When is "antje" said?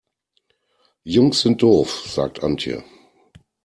2.41-2.83